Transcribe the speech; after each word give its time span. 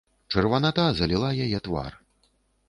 Чырваната 0.35 0.85
заліла 1.01 1.29
яе 1.49 1.59
твар. 1.69 1.93